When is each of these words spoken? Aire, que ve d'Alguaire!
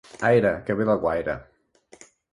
Aire, 0.29 0.53
que 0.69 0.77
ve 0.79 0.87
d'Alguaire! 0.89 1.37